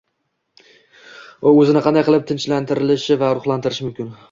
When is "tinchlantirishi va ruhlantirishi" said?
2.33-3.89